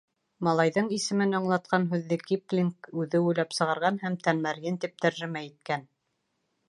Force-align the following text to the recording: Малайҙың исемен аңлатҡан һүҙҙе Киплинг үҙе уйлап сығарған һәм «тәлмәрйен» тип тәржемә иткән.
Малайҙың 0.45 0.87
исемен 0.95 1.37
аңлатҡан 1.39 1.85
һүҙҙе 1.91 2.17
Киплинг 2.31 2.89
үҙе 3.03 3.21
уйлап 3.27 3.53
сығарған 3.59 4.01
һәм 4.07 4.17
«тәлмәрйен» 4.29 4.81
тип 4.87 4.97
тәржемә 5.07 5.45
иткән. 5.51 5.87